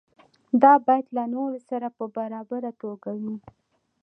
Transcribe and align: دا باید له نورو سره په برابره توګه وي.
دا 0.61 0.73
باید 0.85 1.05
له 1.17 1.23
نورو 1.33 1.59
سره 1.69 1.87
په 1.97 2.03
برابره 2.15 2.71
توګه 2.81 3.09
وي. 3.21 3.35